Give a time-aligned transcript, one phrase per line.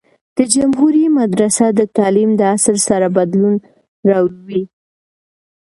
[0.37, 3.55] د جمهوری مدرسه د تعلیم د اصل سره بدلون
[4.09, 4.63] راووي.